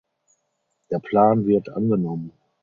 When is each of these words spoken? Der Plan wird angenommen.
Der 0.89 0.97
Plan 0.97 1.45
wird 1.45 1.69
angenommen. 1.69 2.31